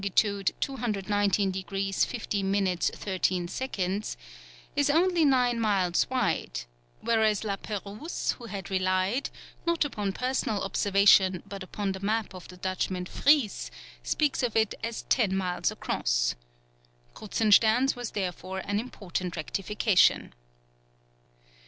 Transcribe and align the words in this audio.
219 0.03 1.51
degrees 1.51 2.03
50 2.05 2.41
minutes 2.41 2.89
30 2.95 3.45
seconds), 3.45 4.17
is 4.75 4.89
only 4.89 5.23
nine 5.23 5.59
miles 5.59 6.07
wide; 6.09 6.61
whereas 7.01 7.43
La 7.43 7.55
Pérouse, 7.55 8.33
who 8.33 8.47
had 8.47 8.71
relied, 8.71 9.29
not 9.67 9.85
upon 9.85 10.11
personal 10.11 10.63
observation 10.63 11.43
but 11.45 11.61
upon 11.61 11.91
the 11.91 11.99
map 11.99 12.33
of 12.33 12.47
the 12.47 12.57
Dutchman 12.57 13.05
Vries, 13.05 13.69
speaks 14.01 14.41
of 14.41 14.55
it 14.55 14.73
as 14.83 15.03
ten 15.03 15.37
miles 15.37 15.69
across. 15.69 16.33
Kruzenstern's 17.13 17.95
was 17.95 18.09
therefore 18.17 18.63
an 18.65 18.79
important 18.79 19.35
rectification. 19.35 20.33